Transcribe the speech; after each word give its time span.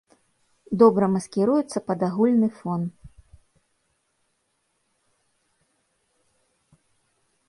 Добра 0.83 1.05
маскіруюцца 1.15 1.79
пад 1.89 1.99
агульны 2.07 2.49
фон. 2.61 2.81